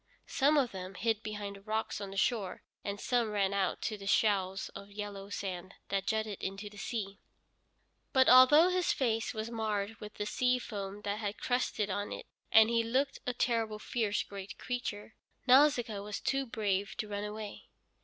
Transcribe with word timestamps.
Some 0.25 0.57
of 0.57 0.71
them 0.71 0.95
hid 0.95 1.21
behind 1.21 1.57
the 1.57 1.61
rocks 1.61 2.01
on 2.01 2.09
the 2.09 2.17
shore, 2.17 2.63
and 2.83 2.99
some 2.99 3.29
ran 3.29 3.53
out 3.53 3.83
to 3.83 3.99
the 3.99 4.07
shoals 4.07 4.69
of 4.69 4.89
yellow 4.91 5.29
sand 5.29 5.75
that 5.89 6.07
jutted 6.07 6.41
into 6.41 6.71
the 6.71 6.77
sea. 6.77 7.19
But 8.11 8.27
although 8.27 8.69
his 8.69 8.91
face 8.91 9.31
was 9.31 9.51
marred 9.51 9.97
with 9.99 10.15
the 10.15 10.25
sea 10.25 10.57
foam 10.57 11.01
that 11.03 11.19
had 11.19 11.37
crusted 11.37 11.91
on 11.91 12.11
it, 12.11 12.25
and 12.51 12.71
he 12.71 12.83
looked 12.83 13.19
a 13.27 13.33
terrible, 13.35 13.77
fierce, 13.77 14.23
great 14.23 14.57
creature, 14.57 15.13
Nausicaa 15.45 16.01
was 16.01 16.19
too 16.19 16.47
brave 16.47 16.95
to 16.97 17.07
run 17.07 17.23
away. 17.23 17.67